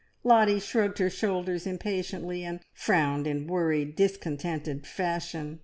Lottie 0.23 0.59
shrugged 0.59 0.97
her 0.97 1.11
shoulders 1.11 1.67
impatiently, 1.67 2.43
and 2.43 2.61
frowned 2.73 3.27
in 3.27 3.45
worried, 3.45 3.95
discontented 3.95 4.87
fashion. 4.87 5.59